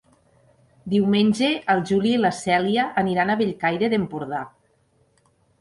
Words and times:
Diumenge 0.93 1.49
en 1.75 1.83
Juli 1.91 2.13
i 2.15 2.21
na 2.25 2.33
Cèlia 2.37 2.87
aniran 3.05 3.35
a 3.35 3.39
Bellcaire 3.43 3.91
d'Empordà. 3.93 4.41